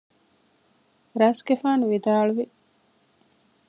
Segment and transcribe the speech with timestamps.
[1.21, 2.45] ރަސްގެފާނު ވިދާޅުވި